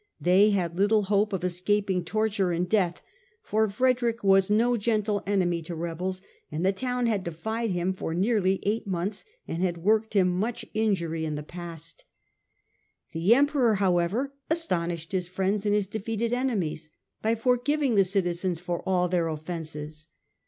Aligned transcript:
They 0.19 0.49
had 0.49 0.79
little 0.79 1.03
hope 1.03 1.31
of 1.31 1.43
escaping 1.43 2.03
torture 2.03 2.51
and 2.51 2.67
death, 2.67 3.03
for 3.43 3.69
Frederick 3.69 4.23
was 4.23 4.49
no 4.49 4.75
gentle 4.75 5.21
enemy 5.27 5.61
to 5.61 5.75
rebels, 5.75 6.23
and 6.51 6.65
the 6.65 6.73
town 6.73 7.05
had 7.05 7.23
defied 7.23 7.69
him 7.69 7.93
for 7.93 8.15
nearly 8.15 8.59
eight 8.63 8.87
months 8.87 9.25
and 9.47 9.61
had 9.61 9.77
worked 9.83 10.15
him 10.15 10.27
much 10.31 10.65
injury 10.73 11.23
in 11.23 11.35
the 11.35 11.43
past. 11.43 12.05
1 13.11 13.21
86 13.21 13.27
STUPOR 13.27 13.27
MUNDI 13.27 13.29
The 13.29 13.35
Emperor, 13.35 13.75
however, 13.75 14.33
astonished 14.49 15.11
his 15.11 15.27
friends 15.27 15.67
and 15.67 15.75
his 15.75 15.85
defeated 15.85 16.33
enemies 16.33 16.89
by 17.21 17.35
forgiving 17.35 17.93
the 17.93 18.03
citizens 18.03 18.59
for 18.59 18.81
all 18.89 19.07
their 19.07 19.27
offences. 19.27 20.07